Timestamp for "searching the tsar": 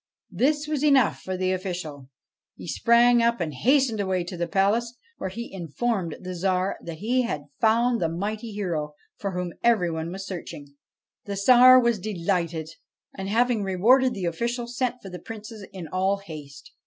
10.25-11.79